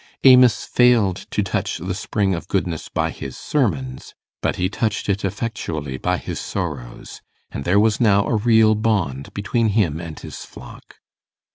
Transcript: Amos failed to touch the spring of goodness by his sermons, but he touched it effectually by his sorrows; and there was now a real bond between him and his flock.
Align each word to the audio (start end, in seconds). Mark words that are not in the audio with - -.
Amos 0.25 0.63
failed 0.65 1.27
to 1.29 1.43
touch 1.43 1.77
the 1.77 1.93
spring 1.93 2.33
of 2.33 2.47
goodness 2.47 2.89
by 2.89 3.11
his 3.11 3.37
sermons, 3.37 4.15
but 4.41 4.55
he 4.55 4.67
touched 4.67 5.07
it 5.09 5.23
effectually 5.23 5.97
by 5.97 6.17
his 6.17 6.39
sorrows; 6.39 7.21
and 7.51 7.65
there 7.65 7.79
was 7.79 8.01
now 8.01 8.25
a 8.25 8.35
real 8.35 8.73
bond 8.73 9.31
between 9.35 9.67
him 9.67 9.99
and 10.01 10.19
his 10.19 10.37
flock. 10.43 10.97